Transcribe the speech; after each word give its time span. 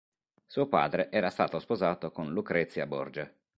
Suo 0.47 0.67
padre 0.67 1.11
era 1.11 1.29
stato 1.29 1.59
sposato 1.59 2.09
con 2.11 2.31
Lucrezia 2.33 2.87
Borgia. 2.87 3.31